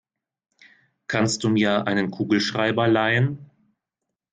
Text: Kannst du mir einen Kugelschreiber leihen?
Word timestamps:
Kannst 1.05 1.43
du 1.43 1.49
mir 1.49 1.85
einen 1.85 2.09
Kugelschreiber 2.09 2.87
leihen? 2.87 3.51